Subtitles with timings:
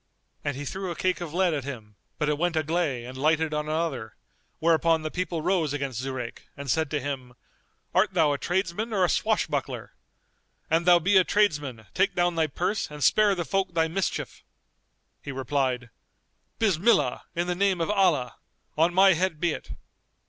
[0.43, 3.53] And he threw a cake of lead at him, but it went agley and lighted
[3.53, 4.15] on another;
[4.57, 7.35] whereupon the people rose against Zurayk and said to him,
[7.93, 9.93] "Art thou a tradesman or a swashbuckler?
[10.71, 14.43] An thou be a tradesman, take down thy purse and spare the folk thy mischief."
[15.21, 15.91] He replied,
[16.57, 18.37] "Bismillah, in the name of Allah!
[18.75, 19.69] On my head be it."